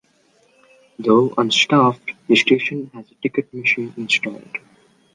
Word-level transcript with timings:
Though 0.97 1.29
unstaffed, 1.37 2.13
the 2.27 2.35
station 2.35 2.89
has 2.95 3.05
a 3.11 3.15
ticket 3.21 3.53
machine 3.53 3.93
installed. 3.95 4.57